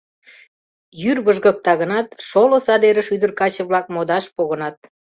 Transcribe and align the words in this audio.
Йӱр 1.01 1.17
выжгыкта 1.25 1.73
гынат, 1.81 2.07
шоло 2.27 2.57
садерыш 2.65 3.07
ӱдыр-каче-влак 3.15 3.85
модаш 3.93 4.25
погынат. 4.35 4.75